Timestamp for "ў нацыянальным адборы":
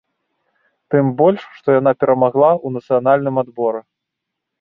2.65-3.81